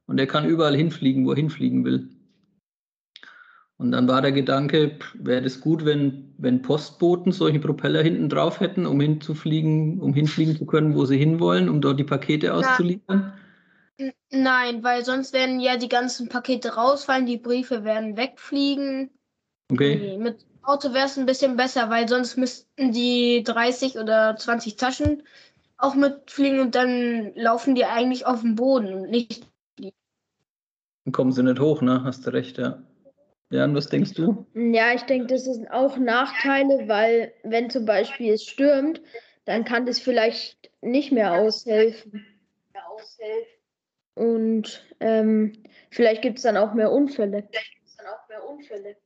und 0.06 0.16
der 0.16 0.26
kann 0.26 0.48
überall 0.48 0.74
hinfliegen, 0.74 1.26
wo 1.26 1.32
er 1.32 1.36
hinfliegen 1.36 1.84
will. 1.84 2.08
Und 3.76 3.92
dann 3.92 4.08
war 4.08 4.22
der 4.22 4.32
Gedanke, 4.32 4.98
wäre 5.14 5.42
das 5.42 5.60
gut, 5.60 5.84
wenn, 5.84 6.34
wenn 6.38 6.62
Postboten 6.62 7.30
solche 7.30 7.60
Propeller 7.60 8.02
hinten 8.02 8.28
drauf 8.28 8.58
hätten, 8.58 8.86
um 8.86 9.00
hinzufliegen, 9.00 10.00
um 10.00 10.14
hinfliegen 10.14 10.56
zu 10.56 10.64
können, 10.64 10.96
wo 10.96 11.04
sie 11.04 11.18
hinwollen, 11.18 11.68
um 11.68 11.80
dort 11.80 12.00
die 12.00 12.04
Pakete 12.04 12.54
auszuliefern? 12.54 13.34
Nein, 14.30 14.82
weil 14.82 15.04
sonst 15.04 15.32
werden 15.32 15.60
ja 15.60 15.76
die 15.76 15.88
ganzen 15.88 16.28
Pakete 16.28 16.74
rausfallen, 16.74 17.26
die 17.26 17.36
Briefe 17.36 17.84
werden 17.84 18.16
wegfliegen. 18.16 19.10
Okay. 19.70 20.16
Mit 20.18 20.44
Auto 20.62 20.92
wäre 20.92 21.06
es 21.06 21.18
ein 21.18 21.26
bisschen 21.26 21.56
besser, 21.56 21.90
weil 21.90 22.08
sonst 22.08 22.36
müssten 22.36 22.92
die 22.92 23.42
30 23.44 23.98
oder 23.98 24.36
20 24.36 24.76
Taschen 24.76 25.22
auch 25.76 25.94
mitfliegen 25.94 26.60
und 26.60 26.74
dann 26.74 27.32
laufen 27.34 27.74
die 27.74 27.84
eigentlich 27.84 28.26
auf 28.26 28.40
dem 28.40 28.54
Boden 28.56 28.92
und 28.92 29.10
nicht. 29.10 29.46
Dann 29.78 31.12
kommen 31.12 31.32
sie 31.32 31.42
nicht 31.42 31.60
hoch, 31.60 31.80
ne? 31.80 32.02
Hast 32.04 32.26
du 32.26 32.32
recht, 32.32 32.58
ja. 32.58 32.82
Jan, 33.50 33.74
was 33.74 33.88
denkst 33.88 34.12
du? 34.12 34.46
Ja, 34.54 34.92
ich 34.92 35.02
denke, 35.04 35.26
das 35.26 35.44
sind 35.44 35.70
auch 35.70 35.96
Nachteile, 35.96 36.86
weil 36.86 37.32
wenn 37.44 37.70
zum 37.70 37.86
Beispiel 37.86 38.34
es 38.34 38.44
stürmt, 38.44 39.00
dann 39.46 39.64
kann 39.64 39.86
das 39.86 40.00
vielleicht 40.00 40.70
nicht 40.82 41.12
mehr 41.12 41.32
aushelfen. 41.32 42.26
Und 44.14 44.84
ähm, 45.00 45.52
vielleicht 45.90 46.20
gibt 46.20 46.38
es 46.38 46.42
dann 46.42 46.58
auch 46.58 46.74
mehr 46.74 46.92
Unfälle. 46.92 47.48
Vielleicht 47.50 47.72
gibt 47.72 47.86
es 47.86 47.96
dann 47.96 48.06
auch 48.08 48.28
mehr 48.28 48.46
Unfälle. 48.46 48.96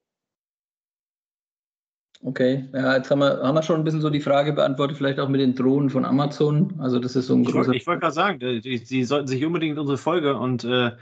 Okay, 2.24 2.68
ja, 2.72 2.96
jetzt 2.96 3.10
haben 3.10 3.18
wir, 3.18 3.42
haben 3.42 3.56
wir 3.56 3.64
schon 3.64 3.80
ein 3.80 3.84
bisschen 3.84 4.00
so 4.00 4.08
die 4.08 4.20
Frage 4.20 4.52
beantwortet, 4.52 4.96
vielleicht 4.96 5.18
auch 5.18 5.28
mit 5.28 5.40
den 5.40 5.56
Drohnen 5.56 5.90
von 5.90 6.04
Amazon. 6.04 6.72
Also 6.78 7.00
das 7.00 7.16
ist 7.16 7.26
so 7.26 7.34
ein 7.34 7.42
ich 7.42 7.50
großer... 7.50 7.72
ich 7.72 7.84
wollte 7.86 8.00
gerade 8.00 8.14
sagen, 8.14 8.60
Sie 8.62 9.04
sollten 9.04 9.26
sich 9.26 9.44
unbedingt 9.44 9.76
unsere 9.76 9.98
Folge 9.98 10.36
und 10.36 10.62
äh, 10.62 10.92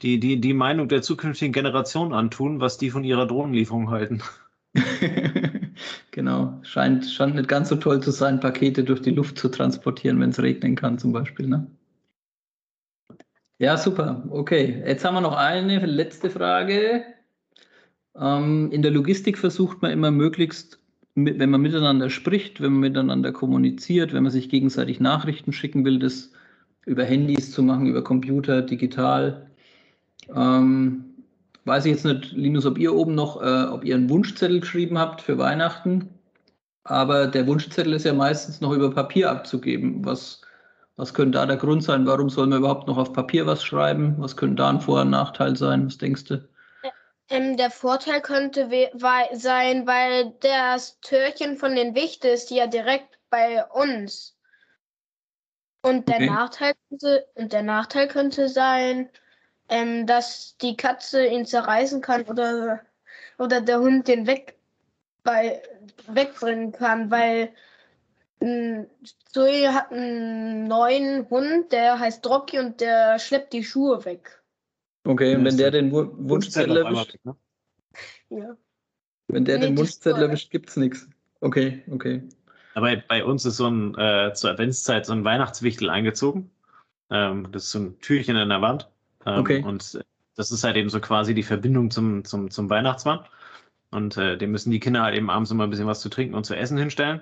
die, 0.00 0.18
die, 0.18 0.40
die 0.40 0.54
Meinung 0.54 0.88
der 0.88 1.02
zukünftigen 1.02 1.52
Generation 1.52 2.14
antun, 2.14 2.60
was 2.60 2.78
die 2.78 2.90
von 2.90 3.04
ihrer 3.04 3.26
Drohnenlieferung 3.26 3.90
halten. 3.90 4.22
genau, 6.10 6.58
scheint, 6.62 7.04
scheint 7.04 7.34
nicht 7.34 7.48
ganz 7.48 7.68
so 7.68 7.76
toll 7.76 8.02
zu 8.02 8.10
sein, 8.10 8.40
Pakete 8.40 8.84
durch 8.84 9.02
die 9.02 9.10
Luft 9.10 9.38
zu 9.38 9.50
transportieren, 9.50 10.18
wenn 10.18 10.30
es 10.30 10.40
regnen 10.40 10.76
kann 10.76 10.98
zum 10.98 11.12
Beispiel. 11.12 11.46
Ne? 11.46 11.66
Ja, 13.58 13.76
super. 13.76 14.24
Okay, 14.30 14.82
jetzt 14.86 15.04
haben 15.04 15.14
wir 15.14 15.20
noch 15.20 15.36
eine 15.36 15.84
letzte 15.84 16.30
Frage. 16.30 17.04
Ähm, 18.18 18.70
in 18.70 18.82
der 18.82 18.90
Logistik 18.90 19.38
versucht 19.38 19.82
man 19.82 19.90
immer 19.90 20.10
möglichst, 20.10 20.78
wenn 21.14 21.50
man 21.50 21.60
miteinander 21.62 22.10
spricht, 22.10 22.60
wenn 22.60 22.72
man 22.72 22.80
miteinander 22.80 23.32
kommuniziert, 23.32 24.12
wenn 24.12 24.24
man 24.24 24.32
sich 24.32 24.48
gegenseitig 24.48 25.00
Nachrichten 25.00 25.52
schicken 25.52 25.84
will, 25.84 25.98
das 25.98 26.32
über 26.86 27.04
Handys 27.04 27.52
zu 27.52 27.62
machen, 27.62 27.86
über 27.86 28.02
Computer, 28.02 28.62
digital. 28.62 29.46
Ähm, 30.34 31.04
weiß 31.64 31.86
ich 31.86 31.92
jetzt 31.92 32.04
nicht, 32.04 32.32
Linus, 32.32 32.66
ob 32.66 32.78
ihr 32.78 32.94
oben 32.94 33.14
noch, 33.14 33.40
äh, 33.42 33.64
ob 33.66 33.84
ihr 33.84 33.94
einen 33.94 34.10
Wunschzettel 34.10 34.60
geschrieben 34.60 34.98
habt 34.98 35.20
für 35.20 35.38
Weihnachten. 35.38 36.08
Aber 36.84 37.26
der 37.26 37.46
Wunschzettel 37.46 37.94
ist 37.94 38.04
ja 38.04 38.12
meistens 38.12 38.60
noch 38.60 38.72
über 38.72 38.90
Papier 38.90 39.30
abzugeben. 39.30 40.04
Was, 40.04 40.42
was 40.96 41.14
könnte 41.14 41.38
da 41.38 41.46
der 41.46 41.56
Grund 41.56 41.82
sein? 41.82 42.06
Warum 42.06 42.28
soll 42.28 42.46
man 42.46 42.58
überhaupt 42.58 42.86
noch 42.88 42.98
auf 42.98 43.12
Papier 43.12 43.46
was 43.46 43.64
schreiben? 43.64 44.16
Was 44.18 44.36
könnte 44.36 44.56
da 44.56 44.68
ein 44.70 44.80
Vor- 44.80 45.02
und 45.02 45.10
Nachteil 45.10 45.56
sein? 45.56 45.86
Was 45.86 45.98
denkst 45.98 46.24
du? 46.24 46.46
Ähm, 47.30 47.56
der 47.56 47.70
Vorteil 47.70 48.20
könnte 48.20 48.68
sein, 49.32 49.86
weil 49.86 50.32
das 50.40 51.00
Türchen 51.00 51.56
von 51.56 51.74
den 51.74 51.94
Wichten 51.94 52.28
ist 52.28 52.50
ja 52.50 52.66
direkt 52.66 53.18
bei 53.30 53.64
uns. 53.64 54.36
Und 55.82 56.08
der, 56.08 56.16
okay. 56.16 56.26
Nachteil, 56.30 56.74
könnte, 56.88 57.26
und 57.34 57.52
der 57.52 57.62
Nachteil 57.62 58.08
könnte 58.08 58.48
sein, 58.48 59.10
ähm, 59.68 60.06
dass 60.06 60.56
die 60.58 60.76
Katze 60.76 61.26
ihn 61.26 61.46
zerreißen 61.46 62.00
kann 62.00 62.24
oder, 62.24 62.80
oder 63.38 63.60
der 63.60 63.80
Hund 63.80 64.08
den 64.08 64.26
weg, 64.26 64.58
bei, 65.22 65.62
wegbringen 66.06 66.72
kann, 66.72 67.10
weil 67.10 67.54
ähm, 68.40 68.86
Zoe 69.32 69.74
hat 69.74 69.90
einen 69.90 70.64
neuen 70.64 71.28
Hund, 71.30 71.72
der 71.72 71.98
heißt 71.98 72.26
Rocky 72.26 72.58
und 72.58 72.80
der 72.80 73.18
schleppt 73.18 73.52
die 73.52 73.64
Schuhe 73.64 74.04
weg. 74.04 74.42
Okay, 75.04 75.36
und 75.36 75.44
wenn 75.44 75.56
der 75.56 75.70
den 75.70 75.92
Wunschzettel 75.92 76.78
erwischt. 76.78 77.16
Ne? 77.24 77.36
Ja. 78.30 78.56
Wenn 79.28 79.44
der 79.44 79.58
nee, 79.58 79.66
den 79.66 79.78
Wunschzettel 79.78 80.22
erwischt, 80.22 80.50
gibt 80.50 80.70
es 80.70 80.76
nichts. 80.76 81.08
Okay, 81.40 81.82
okay. 81.90 82.22
Aber 82.74 82.96
bei 82.96 83.24
uns 83.24 83.44
ist 83.44 83.58
so 83.58 83.68
ein 83.68 83.94
äh, 83.96 84.32
zur 84.34 84.50
Adventszeit 84.50 85.06
so 85.06 85.12
ein 85.12 85.24
Weihnachtswichtel 85.24 85.90
eingezogen. 85.90 86.50
Ähm, 87.10 87.48
das 87.52 87.64
ist 87.64 87.70
so 87.72 87.78
ein 87.80 88.00
Türchen 88.00 88.36
in 88.36 88.48
der 88.48 88.62
Wand. 88.62 88.90
Ähm, 89.26 89.40
okay. 89.40 89.62
Und 89.62 90.00
das 90.36 90.50
ist 90.50 90.64
halt 90.64 90.76
eben 90.76 90.88
so 90.88 91.00
quasi 91.00 91.34
die 91.34 91.42
Verbindung 91.42 91.90
zum, 91.90 92.24
zum, 92.24 92.50
zum 92.50 92.70
Weihnachtsmann. 92.70 93.20
Und 93.90 94.16
äh, 94.16 94.36
dem 94.36 94.50
müssen 94.50 94.70
die 94.70 94.80
Kinder 94.80 95.02
halt 95.02 95.14
eben 95.14 95.30
abends 95.30 95.50
immer 95.50 95.64
ein 95.64 95.70
bisschen 95.70 95.86
was 95.86 96.00
zu 96.00 96.08
trinken 96.08 96.34
und 96.34 96.44
zu 96.44 96.56
essen 96.56 96.78
hinstellen. 96.78 97.20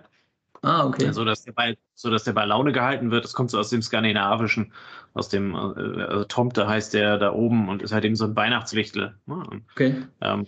Ah, 0.63 0.87
okay. 0.87 1.13
So 1.13 1.25
dass 1.25 1.43
der 1.43 1.53
bei, 1.53 1.77
so 1.95 2.09
dass 2.09 2.25
der 2.25 2.33
bei 2.33 2.45
Laune 2.45 2.73
gehalten 2.73 3.11
wird. 3.11 3.25
Das 3.25 3.33
kommt 3.33 3.51
so 3.51 3.59
aus 3.59 3.71
dem 3.71 3.83
Skandinavischen, 3.83 4.73
aus 5.13 5.29
dem, 5.29 5.55
äh, 5.55 6.03
also 6.03 6.25
Tomte 6.25 6.69
heißt 6.69 6.95
der 6.95 7.19
da 7.19 7.33
oben 7.33 7.69
und 7.69 7.83
ist 7.83 7.93
halt 7.93 8.05
eben 8.05 8.15
so 8.15 8.27
ein 8.27 8.37
Weihnachtswichtel. 8.37 9.17
Ne? 9.27 9.63
Okay. 9.73 9.95
Ähm, 10.21 10.47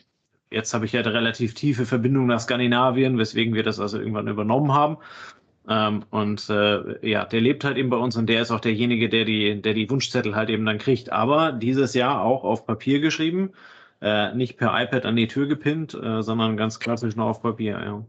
jetzt 0.51 0.73
habe 0.73 0.87
ich 0.87 0.93
ja 0.93 1.01
eine 1.01 1.13
relativ 1.13 1.55
tiefe 1.55 1.85
Verbindung 1.85 2.27
nach 2.27 2.41
Skandinavien, 2.41 3.19
weswegen 3.19 3.55
wir 3.55 3.65
das 3.65 3.81
also 3.81 3.99
irgendwann 3.99 4.29
übernommen 4.29 4.73
haben. 4.73 4.99
Ähm, 5.69 6.05
und 6.11 6.49
äh, 6.49 7.09
ja, 7.09 7.25
der 7.25 7.41
lebt 7.41 7.65
halt 7.65 7.77
eben 7.77 7.91
bei 7.91 7.97
uns 7.97 8.17
und 8.17 8.29
der 8.29 8.43
ist 8.43 8.51
auch 8.53 8.61
derjenige, 8.61 9.09
der 9.09 9.25
die, 9.25 9.61
der 9.61 9.75
die 9.75 9.91
Wunschzettel 9.91 10.37
halt 10.37 10.49
eben 10.51 10.65
dann 10.65 10.79
kriegt. 10.79 11.11
Aber 11.11 11.53
dieses 11.53 11.95
Jahr 11.95 12.23
auch 12.23 12.45
auf 12.45 12.67
Papier 12.67 13.01
geschrieben, 13.01 13.53
äh, 14.01 14.35
nicht 14.35 14.59
per 14.59 14.81
iPad 14.81 15.07
an 15.07 15.17
die 15.17 15.27
Tür 15.27 15.47
gepinnt, 15.49 15.95
äh, 15.95 16.23
sondern 16.23 16.57
ganz 16.57 16.79
klassisch 16.79 17.17
nur 17.17 17.27
auf 17.27 17.43
Papier. 17.43 17.81
Ja. 17.85 18.05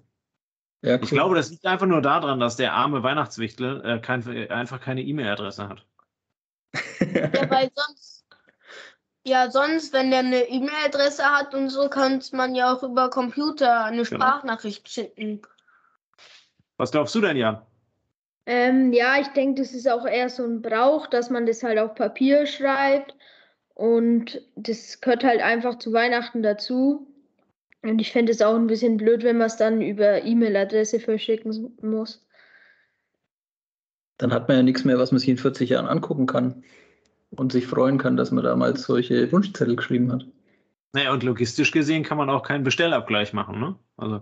Ja, 0.82 0.96
cool. 0.96 1.04
Ich 1.04 1.10
glaube, 1.10 1.36
das 1.36 1.50
liegt 1.50 1.66
einfach 1.66 1.88
nur 1.88 2.02
daran, 2.02 2.40
dass 2.40 2.58
der 2.58 2.74
arme 2.74 3.04
Weihnachtswichtel 3.04 3.82
äh, 3.84 4.00
kein, 4.00 4.26
einfach 4.52 4.80
keine 4.80 5.02
E-Mail-Adresse 5.02 5.68
hat. 5.68 5.86
ja, 7.00 7.50
weil 7.50 7.72
sonst, 7.76 8.26
ja, 9.26 9.50
sonst, 9.50 9.94
wenn 9.94 10.12
der 10.12 10.20
eine 10.20 10.48
E-Mail-Adresse 10.48 11.24
hat 11.24 11.54
und 11.56 11.70
so, 11.70 11.90
kann 11.90 12.22
man 12.34 12.54
ja 12.54 12.74
auch 12.74 12.84
über 12.84 13.10
Computer 13.10 13.86
eine 13.86 14.04
genau. 14.04 14.26
Sprachnachricht 14.26 14.88
schicken. 14.90 15.42
Was 16.78 16.92
glaubst 16.92 17.16
du 17.16 17.22
denn, 17.22 17.38
Jan? 17.38 17.62
Ähm, 18.46 18.94
ja, 18.94 19.20
ich 19.20 19.28
denke, 19.30 19.62
das 19.62 19.72
ist 19.72 19.90
auch 19.90 20.06
eher 20.06 20.30
so 20.30 20.44
ein 20.44 20.62
Brauch, 20.62 21.08
dass 21.08 21.30
man 21.30 21.46
das 21.46 21.64
halt 21.64 21.80
auf 21.80 21.96
Papier 21.96 22.46
schreibt. 22.46 23.16
Und 23.74 24.42
das 24.56 25.02
gehört 25.02 25.24
halt 25.24 25.42
einfach 25.42 25.80
zu 25.80 25.92
Weihnachten 25.92 26.44
dazu. 26.44 27.08
Und 27.90 28.00
ich 28.00 28.12
fände 28.12 28.32
es 28.32 28.42
auch 28.42 28.56
ein 28.56 28.68
bisschen 28.68 28.98
blöd, 28.98 29.24
wenn 29.24 29.38
man 29.38 29.48
es 29.48 29.58
dann 29.58 29.82
über 29.82 30.24
E-Mail-Adresse 30.24 31.00
verschicken 31.00 31.76
muss. 31.82 32.26
Dann 34.18 34.34
hat 34.34 34.48
man 34.48 34.58
ja 34.58 34.64
nichts 34.64 34.86
mehr, 34.86 34.98
was 34.98 35.12
man 35.12 35.20
sich 35.20 35.30
in 35.30 35.38
40 35.38 35.70
Jahren 35.70 35.88
angucken 35.88 36.26
kann 36.26 36.64
und 37.32 37.52
sich 37.52 37.68
freuen 37.68 37.98
kann, 37.98 38.18
dass 38.18 38.32
man 38.32 38.44
damals 38.44 38.84
solche 38.84 39.32
Wunschzettel 39.32 39.76
geschrieben 39.76 40.12
hat. 40.12 40.26
Naja, 40.94 41.12
und 41.12 41.24
logistisch 41.24 41.72
gesehen 41.72 42.04
kann 42.04 42.18
man 42.18 42.30
auch 42.30 42.42
keinen 42.42 42.64
Bestellabgleich 42.64 43.34
machen. 43.34 43.60
Ne? 43.60 43.76
Also 43.98 44.22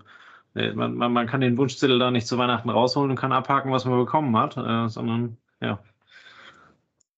man, 0.55 0.95
man, 0.95 1.13
man, 1.13 1.27
kann 1.27 1.41
den 1.41 1.57
Wunschzettel 1.57 1.99
da 1.99 2.11
nicht 2.11 2.27
zu 2.27 2.37
Weihnachten 2.37 2.69
rausholen 2.69 3.11
und 3.11 3.17
kann 3.17 3.31
abhaken, 3.31 3.71
was 3.71 3.85
man 3.85 3.97
bekommen 3.97 4.35
hat, 4.37 4.57
äh, 4.57 4.89
sondern 4.89 5.37
ja. 5.61 5.79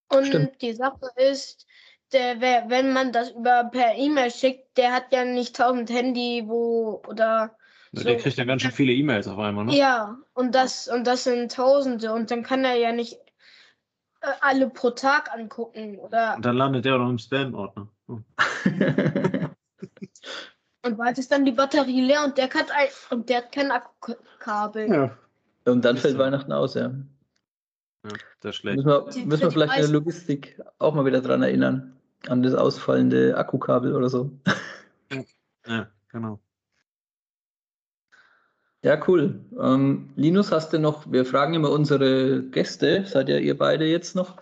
Und 0.10 0.28
Stimmt. 0.28 0.62
die 0.62 0.74
Sache 0.74 1.08
ist, 1.32 1.66
der, 2.16 2.70
wenn 2.70 2.94
man 2.94 3.12
das 3.12 3.32
über 3.32 3.66
per 3.66 3.96
E-Mail 3.96 4.32
schickt, 4.32 4.78
der 4.78 4.94
hat 4.94 5.12
ja 5.12 5.26
nicht 5.26 5.56
tausend 5.56 5.90
Handy, 5.90 6.44
wo 6.48 7.02
oder. 7.08 7.56
So. 7.92 8.04
Der 8.04 8.18
kriegt 8.18 8.38
ja 8.38 8.46
ganz 8.46 8.62
schön 8.62 8.72
viele 8.72 8.94
E-Mails 8.94 9.28
auf 9.28 9.38
einmal, 9.38 9.66
ne? 9.66 9.76
Ja, 9.76 10.18
und 10.34 10.56
das, 10.56 10.88
und 10.88 11.06
das 11.06 11.24
sind 11.26 11.52
Tausende 11.52 12.14
und 12.14 12.32
dann 12.32 12.44
kann 12.44 12.66
er 12.66 12.76
ja 12.76 12.92
nicht 12.92 13.14
äh, 14.22 14.28
alle 14.42 14.70
pro 14.70 14.90
Tag 14.92 15.32
angucken. 15.34 15.98
Oder 16.00 16.36
und 16.36 16.46
dann 16.46 16.58
landet 16.58 16.86
der 16.86 16.96
auch 16.96 17.00
noch 17.00 17.10
im 17.10 17.20
Spam-Ordner. 17.20 17.88
Oh. 18.08 18.20
und 20.86 20.98
bald 20.98 21.18
ist 21.18 21.32
dann 21.32 21.46
die 21.46 21.52
Batterie 21.52 22.02
leer 22.02 22.24
und 22.26 22.38
der 22.38 22.46
hat, 22.46 22.72
ein, 22.72 22.88
und 23.12 23.30
der 23.30 23.38
hat 23.38 23.52
kein 23.52 23.72
Akkukabel. 23.72 24.90
Ja. 24.90 25.18
Und 25.66 25.86
dann 25.86 25.98
fällt 25.98 26.18
Weihnachten 26.18 26.52
aus, 26.52 26.74
ja. 26.76 26.92
Ja, 28.04 28.12
das 28.42 28.52
ist 28.52 28.56
schlecht. 28.58 28.78
Müssen 28.78 28.90
wir, 28.90 29.26
müssen 29.26 29.42
wir 29.42 29.52
vielleicht 29.52 29.76
in 29.76 29.82
der 29.82 29.92
Logistik 29.92 30.62
auch 30.80 30.94
mal 30.94 31.06
wieder 31.06 31.22
dran 31.22 31.42
erinnern, 31.42 31.95
an 32.30 32.44
das 32.44 32.54
ausfallende 32.54 33.38
Akkukabel 33.38 33.96
oder 33.96 34.10
so. 34.10 34.32
Ja, 35.68 35.88
genau. 36.10 36.40
Ja, 38.84 39.02
cool. 39.08 39.40
Ähm, 39.60 40.12
Linus, 40.16 40.52
hast 40.52 40.72
du 40.72 40.78
noch, 40.78 41.12
wir 41.12 41.26
fragen 41.26 41.56
immer 41.56 41.72
unsere 41.72 42.44
Gäste, 42.44 43.04
seid 43.06 43.30
ja 43.30 43.38
ihr 43.38 43.58
beide 43.58 43.86
jetzt 43.86 44.16
noch, 44.16 44.38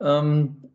ähm, 0.00 0.70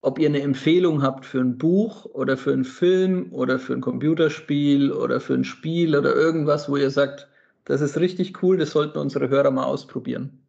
ob 0.00 0.20
ihr 0.20 0.28
eine 0.28 0.42
Empfehlung 0.42 1.02
habt 1.02 1.26
für 1.26 1.40
ein 1.40 1.58
Buch 1.58 2.04
oder 2.04 2.36
für 2.36 2.52
einen 2.52 2.64
Film 2.64 3.32
oder 3.32 3.58
für 3.58 3.72
ein 3.72 3.80
Computerspiel 3.80 4.92
oder 4.92 5.20
für 5.20 5.34
ein 5.34 5.42
Spiel 5.42 5.96
oder 5.96 6.14
irgendwas, 6.14 6.68
wo 6.68 6.76
ihr 6.76 6.90
sagt, 6.90 7.26
das 7.64 7.80
ist 7.80 7.98
richtig 7.98 8.40
cool, 8.44 8.56
das 8.56 8.70
sollten 8.70 8.98
unsere 8.98 9.28
Hörer 9.28 9.50
mal 9.50 9.64
ausprobieren. 9.64 10.46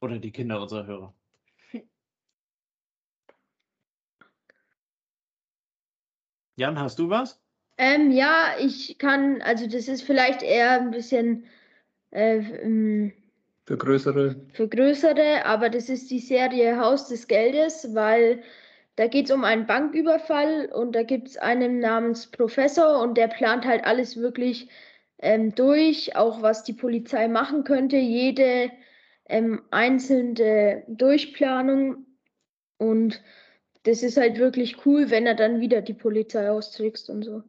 Oder 0.00 0.18
die 0.18 0.30
Kinder 0.30 0.62
unserer 0.62 0.86
Hörer. 0.86 1.14
Jan, 6.56 6.78
hast 6.78 6.98
du 6.98 7.10
was? 7.10 7.40
Ähm, 7.78 8.10
ja, 8.10 8.54
ich 8.58 8.96
kann, 8.98 9.42
also 9.42 9.66
das 9.66 9.88
ist 9.88 10.02
vielleicht 10.02 10.42
eher 10.42 10.80
ein 10.80 10.90
bisschen 10.90 11.44
äh, 12.10 12.38
ähm, 12.38 13.12
für 13.66 13.76
größere. 13.76 14.36
Für 14.52 14.68
größere, 14.68 15.44
aber 15.44 15.68
das 15.68 15.88
ist 15.88 16.10
die 16.10 16.20
Serie 16.20 16.78
Haus 16.78 17.08
des 17.08 17.26
Geldes, 17.28 17.94
weil 17.94 18.42
da 18.94 19.08
geht 19.08 19.26
es 19.26 19.32
um 19.32 19.44
einen 19.44 19.66
Banküberfall 19.66 20.70
und 20.72 20.92
da 20.94 21.02
gibt 21.02 21.28
es 21.28 21.36
einen 21.36 21.80
namens 21.80 22.28
Professor 22.28 23.02
und 23.02 23.18
der 23.18 23.28
plant 23.28 23.66
halt 23.66 23.84
alles 23.84 24.16
wirklich 24.16 24.70
ähm, 25.18 25.54
durch, 25.54 26.16
auch 26.16 26.40
was 26.40 26.64
die 26.64 26.72
Polizei 26.72 27.28
machen 27.28 27.64
könnte. 27.64 27.96
Jede 27.96 28.70
ähm, 29.28 29.62
einzelne 29.70 30.84
Durchplanung 30.88 32.06
und 32.78 33.20
das 33.86 34.02
ist 34.02 34.16
halt 34.16 34.38
wirklich 34.38 34.84
cool, 34.84 35.10
wenn 35.10 35.26
er 35.26 35.34
dann 35.34 35.60
wieder 35.60 35.80
die 35.80 35.94
Polizei 35.94 36.50
austrickst 36.50 37.08
und 37.08 37.22
so. 37.22 37.44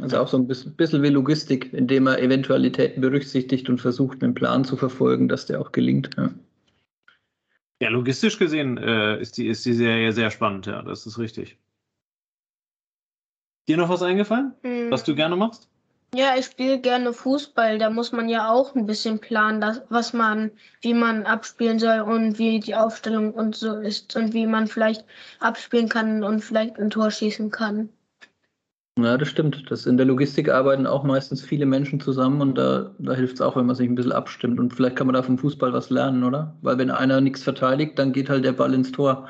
Also 0.00 0.18
auch 0.18 0.26
so 0.26 0.36
ein 0.36 0.48
bisschen, 0.48 0.74
bisschen 0.74 1.02
wie 1.04 1.08
Logistik, 1.08 1.72
indem 1.72 2.08
er 2.08 2.20
Eventualitäten 2.20 3.00
berücksichtigt 3.00 3.68
und 3.68 3.80
versucht, 3.80 4.22
einen 4.22 4.34
Plan 4.34 4.64
zu 4.64 4.76
verfolgen, 4.76 5.28
dass 5.28 5.46
der 5.46 5.60
auch 5.60 5.70
gelingt. 5.70 6.10
Ja, 6.16 6.34
ja 7.80 7.88
logistisch 7.90 8.36
gesehen 8.38 8.76
äh, 8.78 9.20
ist, 9.20 9.38
die, 9.38 9.46
ist 9.46 9.64
die 9.64 9.74
Serie 9.74 10.12
sehr 10.12 10.32
spannend, 10.32 10.66
ja, 10.66 10.82
das 10.82 11.06
ist 11.06 11.18
richtig. 11.18 11.56
Dir 13.68 13.76
noch 13.76 13.88
was 13.88 14.02
eingefallen, 14.02 14.54
hm. 14.62 14.90
was 14.90 15.04
du 15.04 15.14
gerne 15.14 15.36
machst? 15.36 15.70
Ja, 16.14 16.36
ich 16.38 16.46
spiele 16.46 16.80
gerne 16.80 17.12
Fußball. 17.12 17.78
Da 17.78 17.90
muss 17.90 18.12
man 18.12 18.28
ja 18.28 18.48
auch 18.48 18.76
ein 18.76 18.86
bisschen 18.86 19.18
planen, 19.18 19.60
dass, 19.60 19.82
was 19.88 20.12
man, 20.12 20.52
wie 20.80 20.94
man 20.94 21.26
abspielen 21.26 21.80
soll 21.80 22.00
und 22.00 22.38
wie 22.38 22.60
die 22.60 22.76
Aufstellung 22.76 23.34
und 23.34 23.56
so 23.56 23.78
ist 23.78 24.14
und 24.14 24.32
wie 24.32 24.46
man 24.46 24.68
vielleicht 24.68 25.04
abspielen 25.40 25.88
kann 25.88 26.22
und 26.22 26.40
vielleicht 26.40 26.78
ein 26.78 26.90
Tor 26.90 27.10
schießen 27.10 27.50
kann. 27.50 27.88
Ja, 28.96 29.18
das 29.18 29.26
stimmt. 29.26 29.68
Das 29.70 29.86
in 29.86 29.96
der 29.96 30.06
Logistik 30.06 30.48
arbeiten 30.48 30.86
auch 30.86 31.02
meistens 31.02 31.42
viele 31.42 31.66
Menschen 31.66 31.98
zusammen 31.98 32.40
und 32.40 32.54
da, 32.56 32.94
da 33.00 33.14
hilft 33.14 33.34
es 33.34 33.40
auch, 33.40 33.56
wenn 33.56 33.66
man 33.66 33.74
sich 33.74 33.88
ein 33.88 33.96
bisschen 33.96 34.12
abstimmt. 34.12 34.60
Und 34.60 34.72
vielleicht 34.72 34.94
kann 34.94 35.08
man 35.08 35.14
da 35.14 35.22
vom 35.24 35.36
Fußball 35.36 35.72
was 35.72 35.90
lernen, 35.90 36.22
oder? 36.22 36.56
Weil 36.62 36.78
wenn 36.78 36.92
einer 36.92 37.20
nichts 37.20 37.42
verteidigt, 37.42 37.98
dann 37.98 38.12
geht 38.12 38.30
halt 38.30 38.44
der 38.44 38.52
Ball 38.52 38.72
ins 38.72 38.92
Tor. 38.92 39.28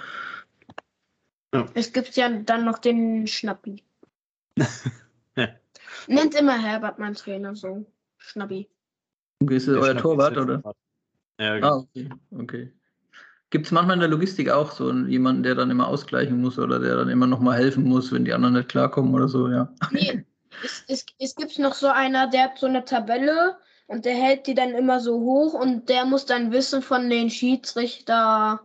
Ja. 1.55 1.64
Es 1.73 1.95
gibt 1.95 2.14
ja 2.14 2.29
dann 2.29 2.67
noch 2.67 2.79
den 2.79 3.26
Schnappi. 3.26 3.83
Nennt 6.07 6.35
immer 6.35 6.59
Herbert, 6.61 6.99
mein 6.99 7.15
Trainer, 7.15 7.55
so. 7.55 7.87
Schnappi. 8.19 8.69
Okay, 9.43 9.57
ist 9.57 9.69
das 9.69 9.77
euer 9.77 9.97
Torwart, 9.97 10.37
oder? 10.37 10.63
Ja, 11.39 11.55
genau. 11.57 11.69
Ah, 11.69 11.77
okay. 11.79 12.09
okay. 12.39 12.73
Gibt 13.51 13.67
es 13.67 13.73
manchmal 13.73 13.95
in 13.95 14.01
der 14.01 14.09
Logistik 14.09 14.51
auch 14.51 14.73
so 14.73 14.91
jemanden, 14.93 15.43
der 15.43 15.55
dann 15.55 15.71
immer 15.71 15.87
ausgleichen 15.87 16.41
muss 16.41 16.59
oder 16.59 16.81
der 16.81 16.97
dann 16.97 17.09
immer 17.09 17.27
nochmal 17.27 17.57
helfen 17.59 17.85
muss, 17.85 18.11
wenn 18.11 18.25
die 18.25 18.33
anderen 18.33 18.55
nicht 18.55 18.69
klarkommen 18.69 19.15
oder 19.15 19.29
so, 19.29 19.49
ja? 19.49 19.73
Nee, 19.91 20.25
es, 20.65 20.85
es, 20.89 21.07
es 21.19 21.37
gibt 21.37 21.59
noch 21.59 21.75
so 21.75 21.89
einer, 21.89 22.29
der 22.29 22.45
hat 22.45 22.59
so 22.59 22.67
eine 22.67 22.85
Tabelle 22.85 23.57
und 23.87 24.05
der 24.05 24.15
hält 24.15 24.47
die 24.47 24.55
dann 24.55 24.71
immer 24.71 25.01
so 25.01 25.21
hoch 25.21 25.55
und 25.55 25.89
der 25.89 26.05
muss 26.05 26.27
dann 26.27 26.53
wissen 26.53 26.83
von 26.83 27.11
den 27.11 27.31
Schiedsrichter, 27.31 28.61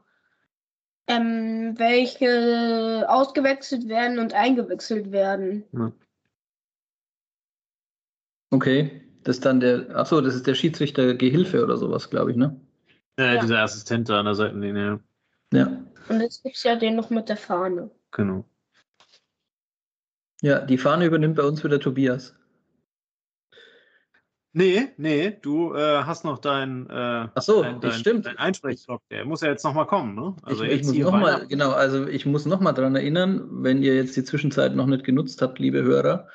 ähm, 1.08 1.74
welche 1.78 3.06
ausgewechselt 3.10 3.88
werden 3.90 4.20
und 4.20 4.34
eingewechselt 4.34 5.12
werden. 5.12 5.66
Ja. 5.72 5.92
Okay, 8.52 9.02
das 9.24 9.38
ist 9.38 9.46
dann 9.46 9.60
der, 9.60 9.96
achso, 9.96 10.22
das 10.22 10.36
ist 10.36 10.48
der 10.48 10.56
Schiedsrichter-Gehilfe 10.56 11.64
oder 11.64 11.78
sowas, 11.78 12.10
glaube 12.10 12.32
ich, 12.32 12.38
ne? 12.38 12.60
Ja, 13.18 13.34
ja, 13.34 13.42
dieser 13.42 13.60
Assistent 13.60 14.10
da 14.10 14.20
an 14.20 14.26
der 14.26 14.36
Seitenlinie. 14.36 15.00
Ja. 15.54 15.84
Und 16.08 16.22
jetzt 16.22 16.44
gibt 16.44 16.56
es 16.56 16.64
ja 16.64 16.76
den 16.76 16.96
noch 16.96 17.10
mit 17.10 17.30
der 17.30 17.38
Fahne. 17.38 17.92
Genau. 18.12 18.46
Ja, 20.42 20.60
die 20.60 20.78
Fahne 20.78 21.06
übernimmt 21.06 21.36
bei 21.36 21.44
uns 21.44 21.64
wieder 21.64 21.80
Tobias. 21.80 22.36
Nee, 24.52 24.88
nee, 24.98 25.38
du 25.42 25.76
äh, 25.76 26.04
hast 26.04 26.26
noch 26.26 26.40
dein, 26.40 26.90
äh, 26.90 27.28
Ach 27.36 27.42
so, 27.42 27.62
dein, 27.62 27.80
dein, 27.82 27.92
stimmt. 27.92 28.26
dein 28.26 28.38
Einsprechblock. 28.40 29.02
Der 29.12 29.24
muss 29.26 29.42
ja 29.42 29.50
jetzt 29.50 29.64
nochmal 29.64 29.86
kommen, 29.86 30.16
ne? 30.16 30.36
Also 30.42 30.64
ich, 30.64 30.82
ich 30.82 30.88
muss 30.88 30.98
noch 30.98 31.12
mal, 31.12 31.48
genau, 31.48 31.72
also 31.72 32.08
ich 32.08 32.26
muss 32.26 32.46
nochmal 32.46 32.74
daran 32.74 32.96
erinnern, 32.96 33.48
wenn 33.64 33.84
ihr 33.84 33.96
jetzt 33.96 34.18
die 34.18 34.24
Zwischenzeit 34.24 34.76
noch 34.76 34.88
nicht 34.88 35.04
genutzt 35.04 35.42
habt, 35.44 35.60
liebe 35.60 35.84
Hörer, 35.84 36.30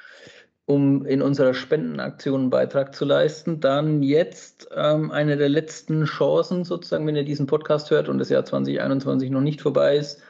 um 0.66 1.04
in 1.04 1.20
unserer 1.20 1.54
Spendenaktion 1.54 2.42
einen 2.42 2.50
Beitrag 2.50 2.94
zu 2.94 3.04
leisten, 3.04 3.60
dann 3.60 4.02
jetzt 4.02 4.68
ähm, 4.74 5.10
eine 5.10 5.36
der 5.36 5.50
letzten 5.50 6.04
Chancen 6.04 6.64
sozusagen, 6.64 7.06
wenn 7.06 7.16
ihr 7.16 7.24
diesen 7.24 7.46
Podcast 7.46 7.90
hört 7.90 8.08
und 8.08 8.18
das 8.18 8.30
Jahr 8.30 8.44
2021 8.44 9.30
noch 9.30 9.42
nicht 9.42 9.60
vorbei 9.60 9.96
ist, 9.96 10.22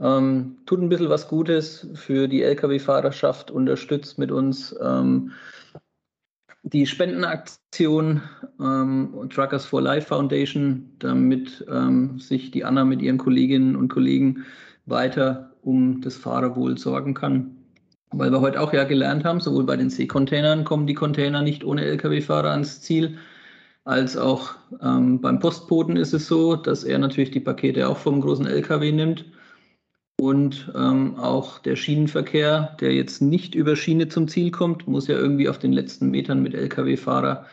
ähm, 0.00 0.58
tut 0.66 0.80
ein 0.80 0.88
bisschen 0.88 1.08
was 1.08 1.28
Gutes 1.28 1.88
für 1.94 2.28
die 2.28 2.42
Lkw-Fahrerschaft, 2.42 3.50
unterstützt 3.50 4.18
mit 4.18 4.30
uns 4.30 4.74
ähm, 4.80 5.32
die 6.62 6.86
Spendenaktion 6.86 8.22
ähm, 8.60 9.28
Truckers 9.28 9.66
for 9.66 9.82
Life 9.82 10.08
Foundation, 10.08 10.90
damit 10.98 11.64
ähm, 11.68 12.18
sich 12.18 12.50
die 12.50 12.64
Anna 12.64 12.84
mit 12.84 13.02
ihren 13.02 13.18
Kolleginnen 13.18 13.76
und 13.76 13.88
Kollegen 13.88 14.44
weiter 14.86 15.52
um 15.62 16.00
das 16.00 16.16
Fahrerwohl 16.16 16.78
sorgen 16.78 17.14
kann. 17.14 17.53
Weil 18.18 18.30
wir 18.30 18.40
heute 18.40 18.60
auch 18.60 18.72
ja 18.72 18.84
gelernt 18.84 19.24
haben, 19.24 19.40
sowohl 19.40 19.64
bei 19.64 19.76
den 19.76 19.90
Seekontainern 19.90 20.64
kommen 20.64 20.86
die 20.86 20.94
Container 20.94 21.42
nicht 21.42 21.64
ohne 21.64 21.84
Lkw-Fahrer 21.84 22.50
ans 22.50 22.80
Ziel, 22.80 23.18
als 23.84 24.16
auch 24.16 24.54
ähm, 24.82 25.20
beim 25.20 25.40
Postboten 25.40 25.96
ist 25.96 26.14
es 26.14 26.26
so, 26.26 26.56
dass 26.56 26.84
er 26.84 26.98
natürlich 26.98 27.30
die 27.30 27.40
Pakete 27.40 27.88
auch 27.88 27.98
vom 27.98 28.20
großen 28.20 28.46
Lkw 28.46 28.92
nimmt 28.92 29.26
und 30.18 30.72
ähm, 30.74 31.16
auch 31.16 31.58
der 31.58 31.76
Schienenverkehr, 31.76 32.76
der 32.80 32.94
jetzt 32.94 33.20
nicht 33.20 33.54
über 33.54 33.76
Schiene 33.76 34.08
zum 34.08 34.26
Ziel 34.28 34.50
kommt, 34.50 34.88
muss 34.88 35.06
ja 35.06 35.16
irgendwie 35.16 35.48
auf 35.48 35.58
den 35.58 35.72
letzten 35.72 36.10
Metern 36.10 36.42
mit 36.42 36.54
Lkw-Fahrer 36.54 37.46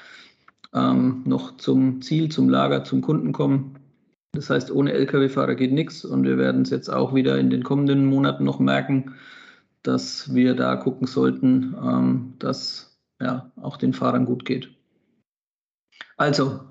ähm, 0.73 1.23
noch 1.25 1.57
zum 1.57 2.01
Ziel, 2.01 2.29
zum 2.29 2.49
Lager, 2.49 2.85
zum 2.85 3.01
Kunden 3.01 3.33
kommen. 3.33 3.75
Das 4.33 4.49
heißt, 4.49 4.71
ohne 4.71 4.93
Lkw-Fahrer 4.93 5.55
geht 5.55 5.73
nichts 5.73 6.05
und 6.05 6.23
wir 6.23 6.37
werden 6.37 6.61
es 6.61 6.69
jetzt 6.69 6.89
auch 6.89 7.13
wieder 7.13 7.37
in 7.37 7.49
den 7.49 7.63
kommenden 7.63 8.05
Monaten 8.05 8.45
noch 8.45 8.59
merken, 8.59 9.15
dass 9.83 10.33
wir 10.33 10.55
da 10.55 10.75
gucken 10.75 11.07
sollten, 11.07 11.75
ähm, 11.81 12.33
dass 12.39 12.99
ja 13.19 13.51
auch 13.61 13.77
den 13.77 13.93
Fahrern 13.93 14.25
gut 14.25 14.45
geht. 14.45 14.69
Also, 16.17 16.61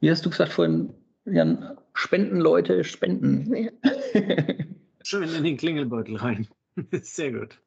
wie 0.00 0.10
hast 0.10 0.24
du 0.24 0.30
gesagt 0.30 0.52
vorhin, 0.52 0.94
Jan, 1.24 1.78
spenden 1.94 2.40
Leute, 2.40 2.84
spenden. 2.84 3.54
Ja. 3.54 3.70
Schön 5.02 5.28
in 5.34 5.44
den 5.44 5.56
Klingelbeutel 5.56 6.16
rein. 6.16 6.48
Sehr 6.92 7.32
gut. 7.32 7.60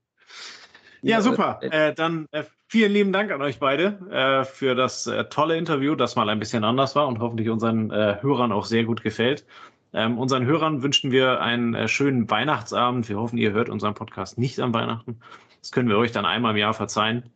Ja, 1.02 1.22
super. 1.22 1.60
Äh, 1.62 1.94
dann 1.94 2.28
äh, 2.32 2.44
vielen 2.68 2.92
lieben 2.92 3.14
Dank 3.14 3.32
an 3.32 3.42
euch 3.42 3.60
beide 3.60 4.00
äh, 4.12 4.44
für 4.46 4.76
das 4.76 5.08
äh, 5.08 5.26
tolle 5.26 5.58
Interview, 5.58 5.96
das 5.96 6.16
mal 6.16 6.30
ein 6.30 6.40
bisschen 6.40 6.64
anders 6.64 6.96
war 6.96 7.08
und 7.08 7.20
hoffentlich 7.20 7.50
unseren 7.50 7.92
äh, 7.92 8.18
Hörern 8.22 8.52
auch 8.52 8.66
sehr 8.66 8.84
gut 8.84 9.04
gefällt. 9.04 9.46
Ähm, 9.94 10.18
unseren 10.18 10.46
Hörern 10.46 10.84
wünschen 10.84 11.12
wir 11.12 11.42
einen 11.42 11.74
äh, 11.74 11.88
schönen 11.88 12.30
Weihnachtsabend. 12.30 13.10
Wir 13.10 13.18
hoffen, 13.18 13.38
ihr 13.38 13.52
hört 13.52 13.70
unseren 13.70 13.94
Podcast 13.94 14.38
nicht 14.38 14.60
an 14.60 14.74
Weihnachten. 14.74 15.20
Das 15.62 15.72
können 15.72 15.90
wir 15.90 15.98
euch 15.98 16.12
dann 16.12 16.26
einmal 16.26 16.52
im 16.52 16.58
Jahr 16.58 16.74
verzeihen. 16.74 17.32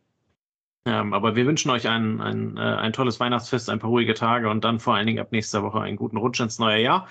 Ähm, 0.84 1.12
aber 1.14 1.36
wir 1.36 1.46
wünschen 1.46 1.70
euch 1.70 1.88
ein, 1.88 2.20
ein, 2.20 2.58
ein 2.58 2.92
tolles 2.92 3.20
Weihnachtsfest, 3.20 3.70
ein 3.70 3.78
paar 3.78 3.90
ruhige 3.90 4.14
Tage 4.14 4.50
und 4.50 4.64
dann 4.64 4.80
vor 4.80 4.94
allen 4.94 5.06
Dingen 5.06 5.20
ab 5.20 5.30
nächster 5.30 5.62
Woche 5.62 5.80
einen 5.80 5.96
guten 5.96 6.16
Rutsch 6.16 6.40
ins 6.40 6.58
neue 6.58 6.82
Jahr. 6.82 7.08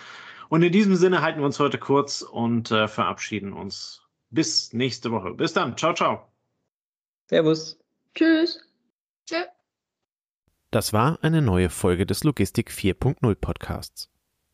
Und 0.49 0.63
in 0.63 0.71
diesem 0.73 0.95
Sinne 0.95 1.21
halten 1.21 1.39
wir 1.39 1.45
uns 1.45 1.59
heute 1.59 1.77
kurz 1.77 2.21
und 2.21 2.71
äh, 2.71 2.89
verabschieden 2.89 3.53
uns. 3.53 4.05
Bis 4.29 4.73
nächste 4.73 5.11
Woche. 5.11 5.33
Bis 5.33 5.53
dann. 5.53 5.77
Ciao, 5.77 5.93
ciao. 5.93 6.27
Servus. 7.29 7.79
Tschüss. 8.15 8.59
Tschüss. 9.25 9.45
Das 10.71 10.91
war 10.91 11.19
eine 11.21 11.41
neue 11.41 11.69
Folge 11.69 12.05
des 12.05 12.23
Logistik 12.23 12.69
4.0 12.69 13.35
Podcasts. 13.35 14.09